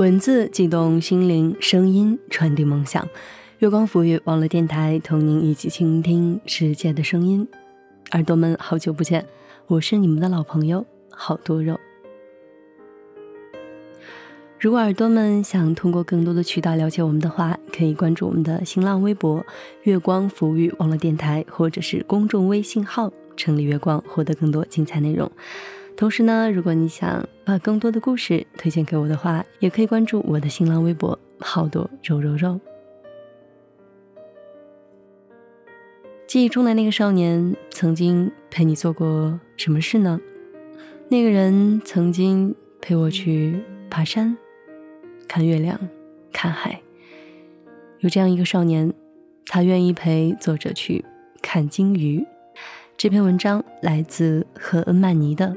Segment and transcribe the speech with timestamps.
[0.00, 3.06] 文字激动心灵，声音传递梦想。
[3.58, 7.46] 月光抚育网络电台，同您一起倾听世界的声音。
[8.12, 9.26] 耳朵们，好久不见，
[9.66, 11.78] 我是你们的老朋友好多肉。
[14.58, 19.44] 如果耳朵们想通过更多的渠道了解我们的话，可以关注我们的新浪微博
[19.84, 25.30] “月光抚育网络电台”，或者是公众微信号“城里月光”，获得更多精彩内容。
[26.00, 32.58] 同时呢，如果你想把更多的故事推荐给我的话，也可以关注我的新浪微博“好多肉肉肉”。
[36.26, 40.18] 记忆中的那个少年，曾经陪你做过什么事呢？
[41.10, 44.34] 那个人曾经陪我去爬山、
[45.28, 45.78] 看月亮、
[46.32, 46.80] 看海。
[47.98, 48.90] 有这样一个少年，
[49.44, 51.04] 他愿意陪作者去
[51.42, 52.26] 看鲸鱼。
[52.96, 55.54] 这篇文章来自赫恩曼尼的。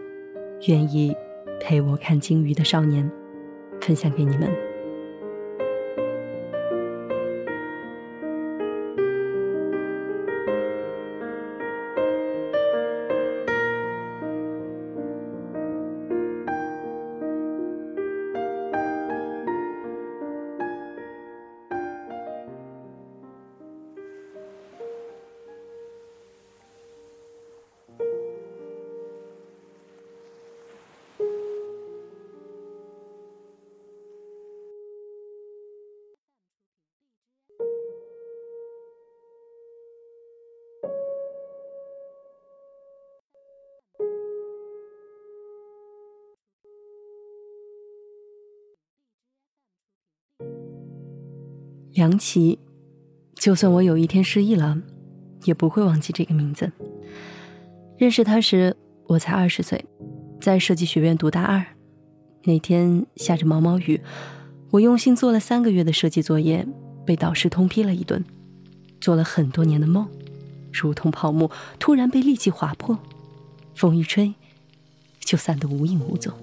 [0.67, 1.15] 愿意
[1.59, 3.09] 陪我看鲸鱼的少年，
[3.81, 4.62] 分享给你们。
[51.93, 52.57] 梁琦，
[53.35, 54.81] 就算我有一天失忆了，
[55.43, 56.71] 也不会忘记这个名字。
[57.99, 59.85] 认识他时，我才二十岁，
[60.41, 61.63] 在设计学院读大二。
[62.45, 64.01] 那天下着毛毛雨，
[64.71, 66.67] 我用心做了三个月的设计作业，
[67.05, 68.25] 被导师通批了一顿。
[68.99, 70.07] 做了很多年的梦，
[70.71, 72.97] 如同泡沫，突然被利器划破，
[73.75, 74.33] 风一吹，
[75.19, 76.33] 就散得无影无踪。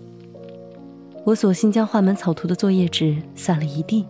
[1.27, 4.07] 我索性将画满草图的作业纸散了一地。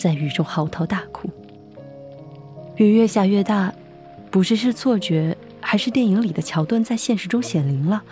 [0.00, 1.28] 在雨中嚎啕大哭。
[2.76, 3.70] 雨越下越大，
[4.30, 8.02] 不知是错觉还是电影里的桥段在现实中显灵了。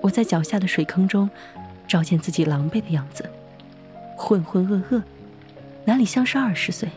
[0.00, 1.28] 我在脚下的水坑中，
[1.88, 3.28] 照见自己狼狈的样子，
[4.16, 5.02] 浑浑噩噩，
[5.84, 6.88] 哪里像是二十岁？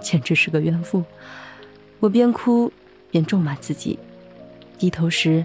[0.00, 1.02] 简直是个怨妇。
[1.98, 2.72] 我边哭
[3.10, 3.98] 边咒骂自己，
[4.78, 5.44] 低头时，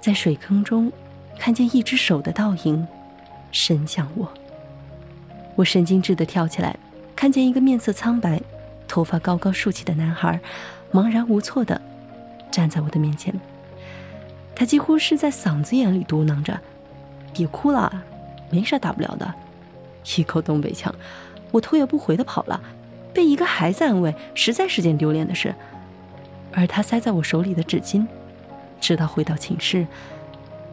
[0.00, 0.92] 在水坑中
[1.40, 2.86] 看见一只手的倒影，
[3.50, 4.32] 伸向我。
[5.58, 6.76] 我神经质地跳起来，
[7.16, 8.40] 看见一个面色苍白、
[8.86, 10.38] 头发高高竖起的男孩，
[10.92, 11.80] 茫然无措地
[12.48, 13.34] 站在我的面前。
[14.54, 16.60] 他几乎是在嗓子眼里嘟囔着
[17.34, 17.92] ：“别哭了，
[18.50, 19.34] 没啥大不了的。”
[20.16, 20.94] 一口东北腔，
[21.50, 22.60] 我头也不回地跑了。
[23.12, 25.52] 被一个孩子安慰，实在是件丢脸的事。
[26.52, 28.06] 而他塞在我手里的纸巾，
[28.80, 29.84] 直到回到寝室，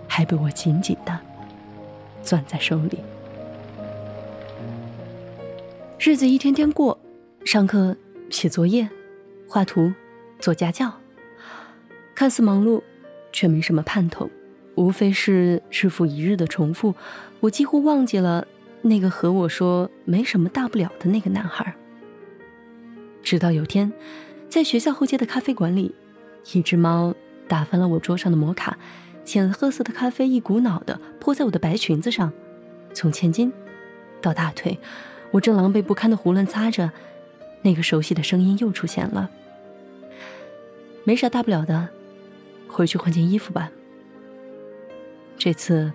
[0.07, 1.19] 还被我紧紧地
[2.21, 2.99] 攥在手里。
[5.97, 6.99] 日子一天天过，
[7.45, 7.95] 上课、
[8.29, 8.87] 写作业、
[9.47, 9.93] 画图、
[10.39, 10.93] 做家教，
[12.13, 12.81] 看似忙碌，
[13.31, 14.29] 却没什么盼头，
[14.75, 16.93] 无非是日复一日的重复。
[17.39, 18.45] 我几乎忘记了
[18.81, 21.73] 那个和我说没什么大不了的那个男孩。
[23.23, 23.91] 直到有天，
[24.49, 25.95] 在学校后街的咖啡馆里，
[26.53, 27.15] 一只猫
[27.47, 28.77] 打翻了我桌上的摩卡，
[29.23, 32.31] 浅褐色的咖啡一股脑的泼在我的白裙子上，
[32.93, 33.51] 从前襟
[34.21, 34.77] 到大腿。
[35.35, 36.89] 我正狼狈不堪的胡乱擦着，
[37.61, 39.29] 那个熟悉的声音又出现了。
[41.03, 41.89] 没啥大不了的，
[42.69, 43.69] 回去换件衣服吧。
[45.37, 45.91] 这次，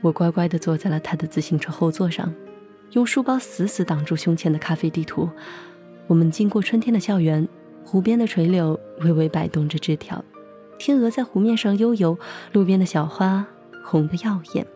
[0.00, 2.34] 我乖乖的坐在了他的自行车后座上，
[2.90, 5.30] 用书包死死挡住胸前的咖啡地图。
[6.08, 7.46] 我们经过春天的校园，
[7.84, 10.22] 湖边的垂柳微微摆动着枝条，
[10.78, 12.18] 天鹅在湖面上悠游，
[12.52, 13.46] 路边的小花
[13.84, 14.66] 红得耀眼。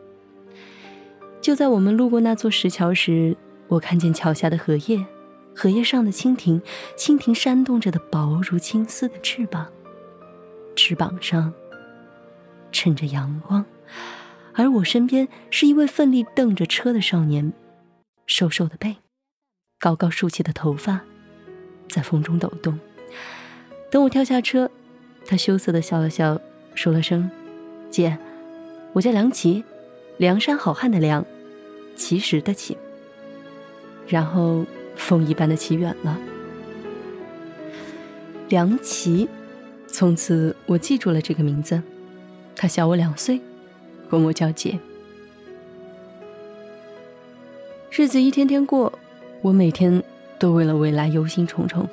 [1.40, 3.36] 就在我们路过那座石桥时，
[3.68, 5.04] 我看见桥下的荷叶，
[5.54, 6.62] 荷叶上的蜻蜓，
[6.96, 9.66] 蜻蜓扇动着的薄如青丝的翅膀，
[10.76, 11.52] 翅膀上
[12.70, 13.64] 衬着阳光，
[14.54, 17.52] 而我身边是一位奋力蹬着车的少年，
[18.26, 18.96] 瘦瘦的背，
[19.80, 21.00] 高高竖起的头发，
[21.88, 22.78] 在风中抖动。
[23.90, 24.70] 等我跳下车，
[25.26, 26.40] 他羞涩的笑了笑，
[26.74, 27.28] 说了声
[27.90, 28.16] ：“姐，
[28.92, 29.64] 我叫梁琪，
[30.19, 31.24] 梁山好汉的梁，
[31.96, 32.76] 奇石的奇。”
[34.06, 34.64] 然后，
[34.94, 36.19] 风一般的骑远了。
[38.49, 39.29] 梁琪，
[39.88, 41.82] 从此我记住了这个名字。
[42.55, 43.41] 他小我两岁，
[44.08, 44.79] 管我叫姐。
[47.91, 48.99] 日子一天天过，
[49.43, 50.03] 我每天
[50.38, 51.87] 都为了未来忧心忡忡，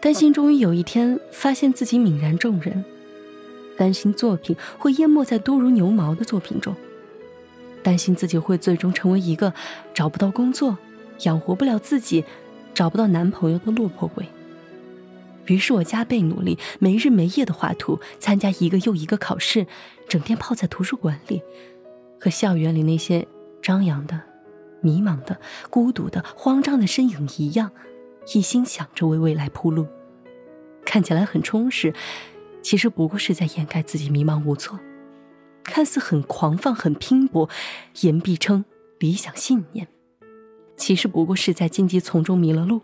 [0.00, 2.84] 担心终于有一天发现自己泯然众人，
[3.76, 6.74] 担心作品会淹没在多如牛毛的作品中，
[7.82, 9.54] 担心自己会最终成为一个
[9.94, 10.76] 找不到工作、
[11.20, 12.24] 养活不了自己、
[12.74, 14.26] 找不到男朋友的落魄鬼。
[15.46, 19.66] 于是我加倍努力，没日没夜的画图，参加一个又一个考试，
[20.08, 21.40] 整天泡在图书馆里，
[22.20, 23.26] 和校园里那些
[23.62, 24.20] 张扬的、
[24.80, 25.38] 迷茫的、
[25.70, 27.70] 孤独的、慌张的身影一样，
[28.34, 29.86] 一心想着为未来铺路。
[30.84, 31.94] 看起来很充实，
[32.60, 34.78] 其实不过是在掩盖自己迷茫无措；
[35.62, 37.48] 看似很狂放、很拼搏，
[38.00, 38.64] 言必称
[38.98, 39.86] 理想信念，
[40.76, 42.82] 其实不过是在荆棘丛中迷了路，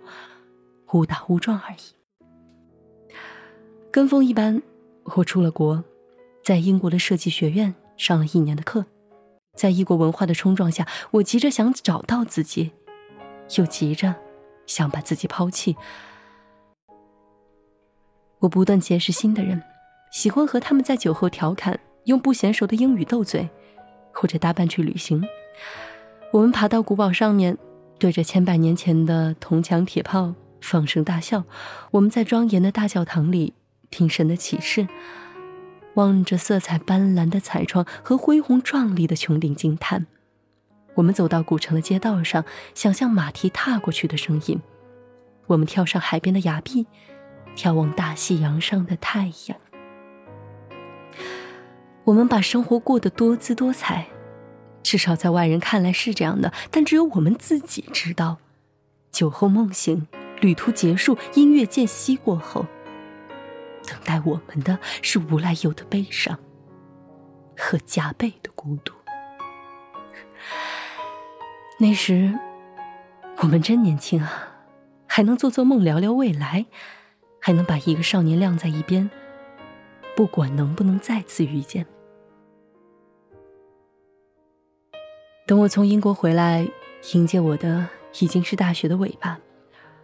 [0.92, 3.12] 误打误撞而已。
[3.90, 4.62] 跟风一般，
[5.16, 5.84] 我出了国，
[6.42, 8.86] 在英国的设计学院上了一年的课，
[9.54, 12.72] 在异国文化的冲撞下，我急着想找到自己，
[13.56, 14.14] 又急着
[14.66, 15.76] 想把自己抛弃。
[18.38, 19.62] 我不断结识新的人，
[20.10, 23.48] 喜欢和他们在酒后调侃，用不娴熟的英语斗嘴，
[24.12, 25.22] 或者搭伴去旅行。
[26.32, 27.56] 我们爬到古堡上面，
[28.02, 31.44] 对着千百年前的铜墙铁炮放声大笑。
[31.92, 33.54] 我们在庄严的大教堂里。
[33.92, 34.88] 听神的启示，
[35.94, 40.06] 望着色彩斑斓的彩窗和恢宏壮丽的穹顶惊叹。
[40.94, 42.44] 我们走到古城的街道上，
[42.74, 44.60] 想象马蹄踏过去的声音。
[45.46, 46.86] 我们跳上海边的崖壁，
[47.54, 49.56] 眺望大西洋上的太阳。
[52.02, 54.08] 我们把生活过得多姿多彩，
[54.82, 58.38] 至少在外人看来是这样的，但只有我们自己知道。
[59.10, 60.06] 酒后梦醒，
[60.40, 62.66] 旅途结束，音乐渐息过后。
[63.86, 66.38] 等待我们的是无来由的悲伤
[67.56, 68.94] 和加倍的孤独。
[71.78, 72.38] 那时，
[73.38, 74.48] 我们真年轻啊，
[75.06, 76.66] 还能做做梦，聊聊未来，
[77.40, 79.10] 还能把一个少年晾在一边，
[80.16, 81.84] 不管能不能再次遇见。
[85.52, 86.66] 等我从英国回来，
[87.12, 87.86] 迎接我的
[88.20, 89.38] 已经是大学的尾巴，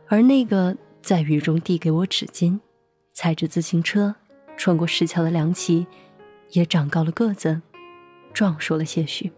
[0.07, 2.61] 而那个在雨中递给我纸巾。
[3.15, 4.15] 踩着自行车
[4.59, 5.87] 穿过石桥的梁琪，
[6.51, 7.63] 也长高了个子，
[8.35, 9.33] 壮硕了些许。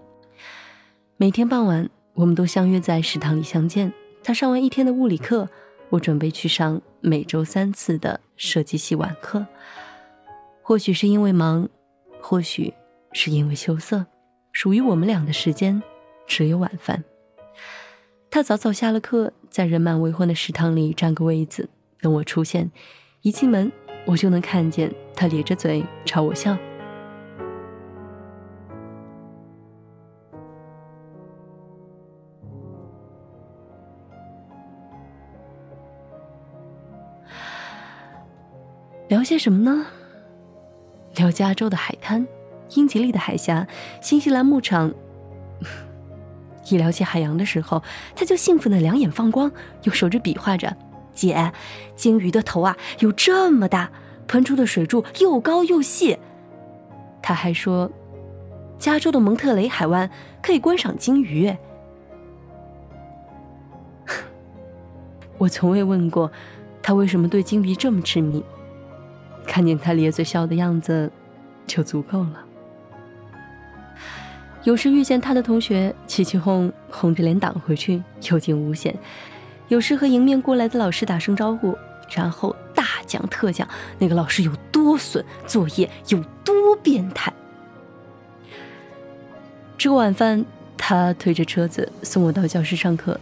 [1.17, 3.93] 每天傍晚，我们都相约在食堂里相见。
[4.25, 5.49] 他上完一天的物理课，
[5.91, 9.47] 我准备去上每周三次的设计系晚课。
[10.61, 11.69] 或许是因为忙，
[12.21, 12.75] 或许
[13.13, 14.05] 是因为羞涩，
[14.51, 15.81] 属于我们俩的时间
[16.31, 17.03] 只有晚饭。
[18.31, 21.69] 他早早下了课，在人满为患的食堂里占个位子，
[22.01, 22.71] 等我出现。
[23.23, 23.71] 一进门，
[24.07, 26.57] 我就能看见他咧着嘴朝我笑。
[39.09, 39.85] 聊些什么呢？
[41.17, 42.25] 聊加州的海滩、
[42.77, 43.67] 英吉利的海峡、
[44.01, 44.95] 新西兰牧场。
[46.71, 47.83] 一聊起海洋的时候，
[48.15, 49.51] 他就兴奋的两眼放光，
[49.83, 50.77] 用手指比划着。
[51.13, 51.53] 姐，
[51.97, 53.91] 鲸鱼的头啊有这么大，
[54.27, 56.19] 喷出的水柱又高又细。
[57.21, 57.91] 他还说，
[58.79, 60.11] 加州的蒙特雷海湾
[60.41, 61.55] 可以观赏鲸鱼。
[65.37, 66.31] 我从未问过
[66.83, 68.43] 他为什么对鲸鱼这么痴迷，
[69.47, 71.11] 看见他咧嘴笑的样子
[71.67, 72.45] 就足够了。
[74.65, 78.95] 有时遇见他的同学，起起哄，红着脸挡回去，有惊无险。
[79.69, 81.77] 有时和迎面过来的老师打声招呼，
[82.11, 83.67] 然后大讲特讲
[83.99, 87.33] 那个老师有多损，作业有多变态。
[89.79, 90.45] 吃过晚饭，
[90.77, 93.19] 他推着车子送我到教室上课。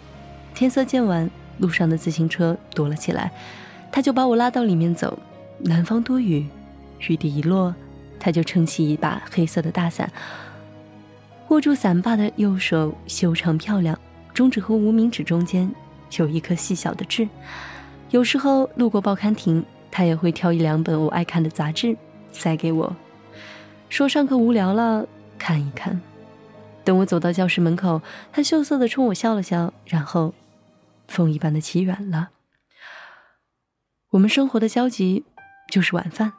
[0.54, 3.30] 天色渐晚，路上的自行车多了起来，
[3.92, 5.16] 他就把我拉到里面走。
[5.61, 6.49] 南方多雨，
[7.07, 7.73] 雨滴一落，
[8.18, 10.11] 他就撑起一把黑色的大伞，
[11.49, 13.99] 握住伞把的右手修长漂亮，
[14.35, 15.71] 中指和无名指中间。
[16.19, 17.28] 有一颗细小的痣，
[18.11, 21.97] 有时候路过报刊亭，他也会挑一两本我爱看的杂志
[22.33, 22.95] 塞给我，
[23.88, 25.07] 说上课无聊了
[25.38, 26.00] 看一看。
[26.85, 28.00] 等我走到教室门口，
[28.33, 30.33] 他羞涩的冲我笑了笑，然后
[31.09, 32.31] 风一般的骑远了。
[34.11, 35.25] 我们生活的交集
[35.71, 36.33] 就是晚饭，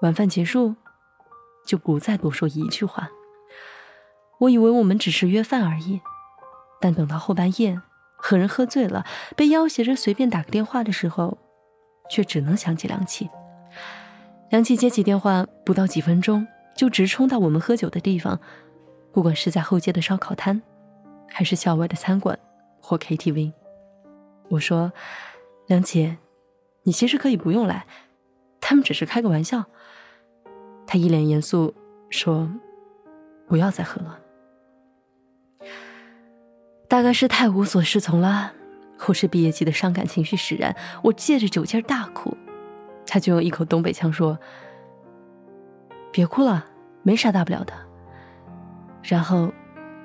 [0.00, 0.76] 晚饭结束
[1.66, 3.08] 就不再多说一句话。
[4.40, 6.00] 我以为我们只是约饭而已，
[6.80, 7.80] 但等到后半夜。
[8.16, 9.04] 和人喝醉了，
[9.36, 11.36] 被要挟着随便打个电话的时候，
[12.08, 13.28] 却只能想起梁启。
[14.48, 18.40] 梁启接起电话，不到几分钟就直冲到我们喝酒的地方，
[19.12, 20.62] 不管是在后街的烧烤摊，
[21.28, 22.38] 还是校外的餐馆，
[22.80, 23.52] 或 KTV。
[24.48, 24.90] 我说
[25.68, 26.16] ：“梁姐，
[26.84, 27.86] 你其实可以不用来，
[28.58, 29.66] 他们只是开个玩笑。”
[30.88, 31.74] 他一脸严肃
[32.08, 32.50] 说
[33.46, 34.20] ：“不要再喝了。”
[36.94, 38.52] 大概是太无所适从了，
[38.96, 42.36] 或是毕业季的伤感情绪使然，我借着酒劲大哭，
[43.04, 44.38] 他就用一口东北腔说
[46.12, 46.64] ：“别哭了，
[47.02, 47.72] 没啥大不了的。”
[49.02, 49.52] 然后，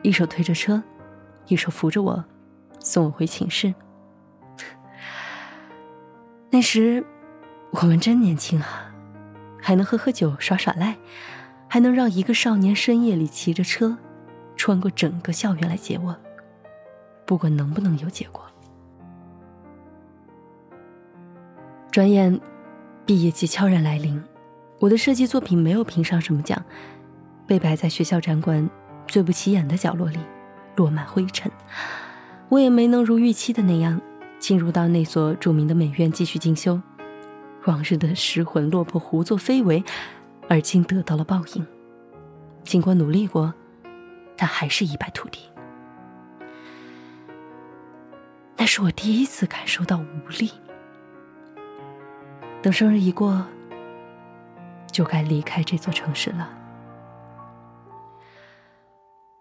[0.01, 0.81] 一手推着车，
[1.45, 2.25] 一手扶着我，
[2.79, 3.71] 送我回寝室。
[6.49, 7.05] 那时，
[7.69, 8.91] 我们真年轻啊，
[9.61, 10.97] 还能喝喝酒、耍耍赖，
[11.67, 13.95] 还能让一个少年深夜里骑着车，
[14.55, 16.17] 穿过整个校园来接我。
[17.29, 18.43] 不管能不能有结果。
[21.91, 22.41] 转眼，
[23.05, 24.19] 毕业季悄然来临，
[24.79, 26.59] 我的设计作品没有评上什么奖，
[27.45, 28.67] 被摆在学校展馆
[29.07, 30.17] 最不起眼的角落里，
[30.75, 31.51] 落满灰尘。
[32.49, 34.01] 我也没能如预期的那样
[34.39, 36.81] 进入到那所著名的美院继续进修，
[37.65, 39.83] 往日的失魂落魄、胡作非为，
[40.47, 41.67] 而今得到了报应。
[42.63, 43.53] 尽管努力过，
[44.35, 45.41] 但还是一败涂地。
[48.59, 50.51] 那是我第一次感受到无力。
[52.61, 53.45] 等生日一过，
[54.91, 56.49] 就该离开这座城市了。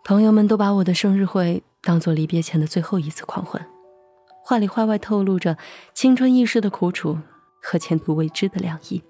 [0.05, 3.67] 朋友们都把我的生日会当做离别前的最后一次狂欢，
[4.45, 5.59] 话里话外透露着
[5.93, 7.19] 青春易逝的苦楚
[7.61, 9.03] 和前途未知的凉意，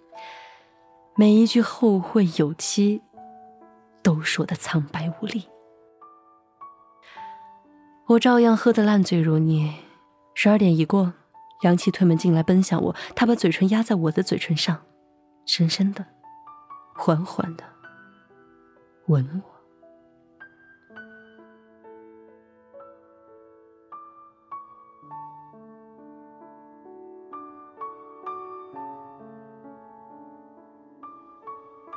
[1.17, 3.03] 每一句后会有期，
[4.03, 5.47] 都说的苍白无力。
[8.07, 9.75] 我照样喝得烂醉如泥。
[10.40, 11.12] 十二点一过，
[11.62, 12.95] 梁琪推门进来，奔向我。
[13.16, 14.80] 他把嘴唇压在我的嘴唇上，
[15.45, 16.07] 深深的、
[16.95, 17.64] 缓缓的
[19.07, 19.50] 吻我。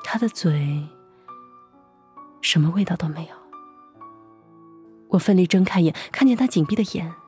[0.04, 0.90] 他的嘴
[2.42, 3.36] 什么味道都没有。
[5.10, 7.21] 我奋力睁开眼，看见他紧闭的眼。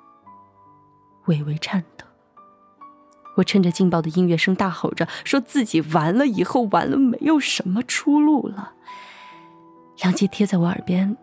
[1.25, 2.05] 微微颤抖，
[3.37, 8.73] 我趁着劲爆的音乐声大吼着，说自己完了，以后完了，没有什么出路了。
[9.99, 11.15] 梁杰贴在我耳边，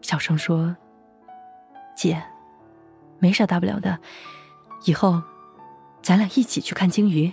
[0.00, 0.76] 小声说
[1.96, 2.22] ：“姐，
[3.18, 4.00] 没啥大不了的，
[4.84, 5.22] 以后
[6.02, 7.32] 咱俩一起去看鲸鱼。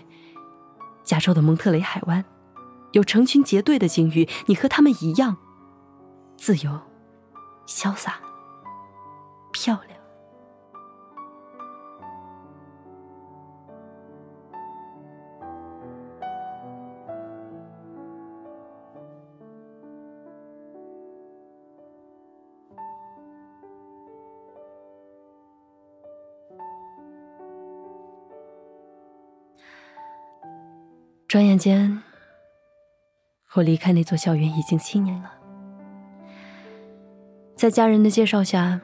[1.03, 2.23] 加州的蒙特雷海湾
[2.91, 5.37] 有成群结队的鲸鱼，你和他们一样，
[6.37, 6.79] 自由、
[7.65, 8.19] 潇洒、
[9.51, 9.98] 漂亮。”
[31.29, 32.01] 转眼间，
[33.53, 35.31] 我离开那座校园已经七年了。
[37.55, 38.81] 在家人的介绍下，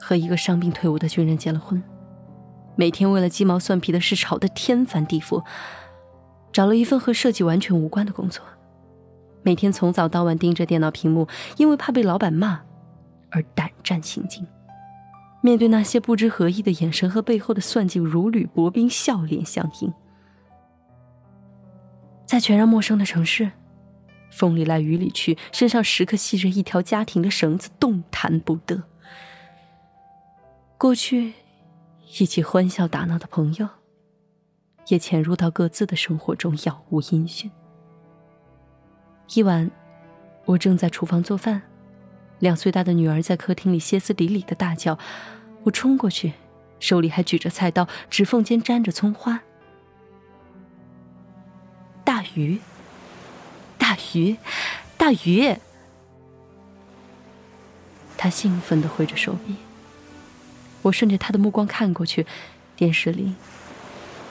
[0.00, 1.82] 和一个伤病退伍的军人结了婚。
[2.76, 5.44] 每天为了鸡毛蒜皮的事吵得天翻地覆，
[6.52, 8.44] 找了一份和设计完全无关的工作。
[9.42, 12.60] 每天从早到晚盯着电脑屏幕，因为怕被老板骂
[13.32, 14.46] 而胆战心惊。
[15.40, 19.92] 面对那些不知何意的眼神和背后的算计，如履薄冰，笑脸相迎。
[22.32, 23.52] 在全然陌生的城市，
[24.30, 28.84] 风里来雨里去，身上时刻系着一条家庭的绳子，动弹不得。
[30.78, 31.34] 过去
[32.18, 33.68] 一起欢笑打闹的朋友，
[34.86, 37.50] 也潜入到各自的生活中，杳无音讯。
[39.34, 39.70] 一晚，
[40.46, 41.60] 我正在厨房做饭，
[42.38, 44.98] 两岁大的女儿在客厅里歇斯底里的大叫，
[45.64, 46.32] 我冲过去，
[46.80, 49.42] 手里还举着菜刀，指缝间沾着葱花。
[52.22, 52.60] 大鱼，
[53.76, 54.36] 大鱼，
[54.96, 55.56] 大鱼！
[58.16, 59.56] 他兴奋的挥着手臂。
[60.82, 62.24] 我顺着他的目光看过去，
[62.76, 63.34] 电视里，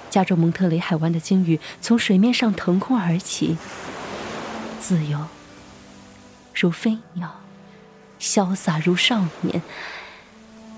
[0.10, 3.58] 加州蒙特雷海湾的鲸鱼从水面上腾空而起，
[4.80, 5.28] 自由
[6.56, 7.42] 如飞鸟，
[8.22, 9.62] 潇洒如少年。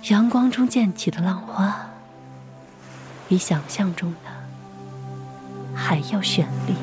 [0.05, 1.91] 阳光中溅起的浪花，
[3.29, 6.73] 比想象中的还要绚丽。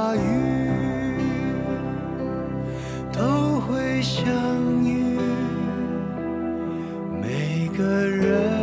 [0.00, 0.18] 条大鱼
[3.12, 4.24] 都会相
[4.82, 5.18] 遇，
[7.20, 8.59] 每个人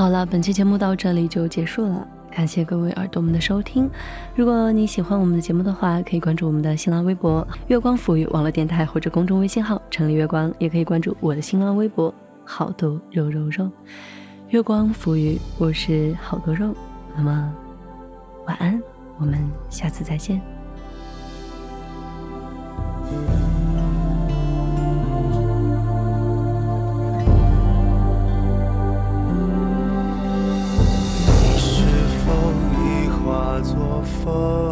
[0.00, 3.86] 好了，本期节目到这里就结束了，感谢各位耳朵们的收听。
[4.34, 12.14] 如果你喜欢我们的节目的话，可以关注我们的新浪微博“月光抚育网络电台”或者公众微信号“城里月光”，也可以关注我的新浪微博
[12.46, 13.70] “好多肉肉肉”。
[14.48, 16.74] 月光抚育，我是好多肉。
[17.14, 17.52] 那么，
[18.46, 18.82] 晚安，
[19.18, 20.40] 我们下次再见。
[34.30, 34.69] 作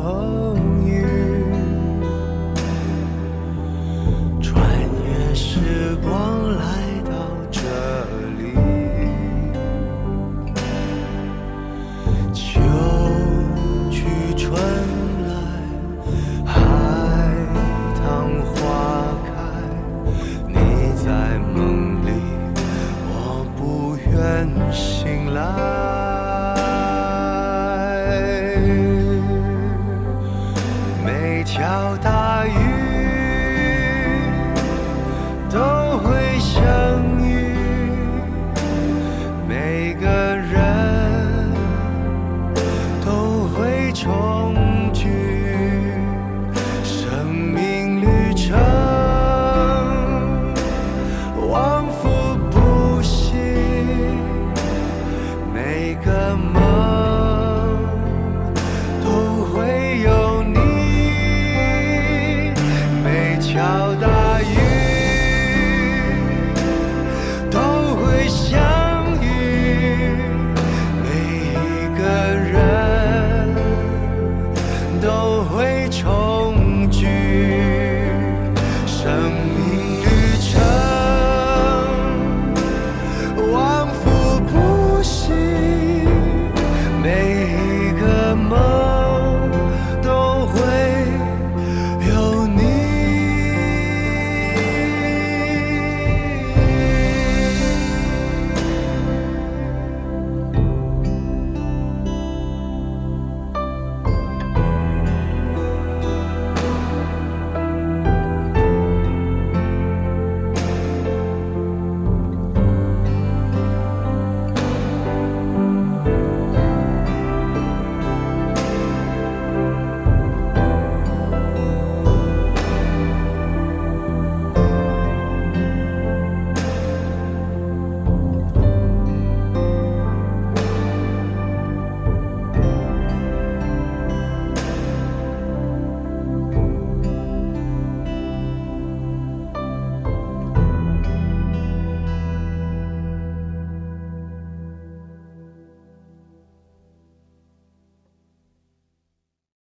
[75.01, 77.78] 都会重聚。